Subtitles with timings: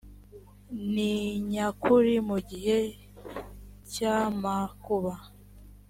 [0.93, 1.13] ni
[1.51, 2.77] nyakuri mu gihe
[3.91, 5.13] cy amakuba